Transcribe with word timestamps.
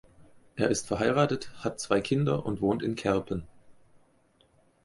Er 0.55 0.69
ist 0.71 0.87
verheiratet, 0.87 1.51
hat 1.63 1.79
zwei 1.79 2.01
Kinder 2.01 2.43
und 2.43 2.59
wohnt 2.59 2.81
in 2.81 2.95
Kerpen. 2.95 3.47